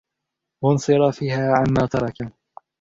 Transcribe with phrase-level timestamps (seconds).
[0.63, 2.33] وَانْصِرَافِهَا عَمَّا تَرَكَ